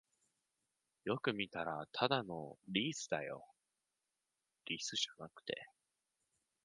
[1.03, 3.45] よく見たらただのリースだよ